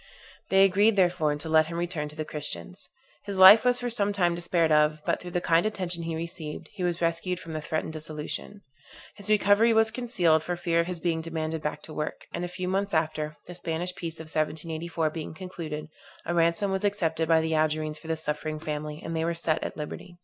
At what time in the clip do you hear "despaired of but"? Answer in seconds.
4.33-5.21